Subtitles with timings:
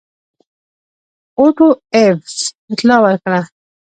[1.39, 2.35] اوټو ایفز
[2.71, 3.41] اطلاع ورکړه.